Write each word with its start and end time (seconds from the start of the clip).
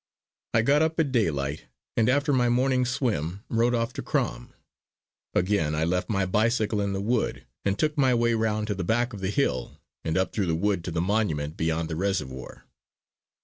I 0.55 0.63
got 0.63 0.81
up 0.81 0.99
at 0.99 1.11
daylight, 1.11 1.65
and 1.95 2.09
after 2.09 2.33
my 2.33 2.49
morning 2.49 2.85
swim 2.85 3.43
rode 3.49 3.75
off 3.75 3.93
to 3.93 4.01
Crom. 4.01 4.51
Again 5.35 5.75
I 5.75 5.83
left 5.83 6.09
my 6.09 6.25
bicycle 6.25 6.81
in 6.81 6.93
the 6.93 6.99
wood 6.99 7.45
and 7.65 7.77
took 7.77 7.99
my 7.99 8.15
way 8.15 8.33
round 8.33 8.65
to 8.69 8.73
the 8.73 8.83
back 8.83 9.13
of 9.13 9.19
the 9.21 9.29
hill 9.29 9.77
and 10.03 10.17
up 10.17 10.33
through 10.33 10.47
the 10.47 10.55
wood 10.55 10.83
to 10.85 10.91
the 10.91 11.01
monument 11.01 11.55
beyond 11.55 11.87
the 11.87 11.95
reservoir. 11.95 12.65